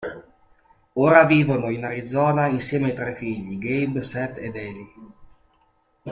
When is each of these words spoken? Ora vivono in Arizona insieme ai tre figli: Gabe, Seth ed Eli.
Ora 0.93 1.25
vivono 1.25 1.69
in 1.69 1.85
Arizona 1.85 2.47
insieme 2.47 2.87
ai 2.87 2.95
tre 2.95 3.13
figli: 3.13 3.59
Gabe, 3.59 4.01
Seth 4.01 4.39
ed 4.39 4.55
Eli. 4.55 4.91